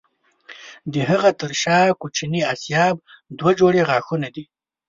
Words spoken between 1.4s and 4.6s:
شا کوچني آسیاب دوه جوړې غاښونه دي.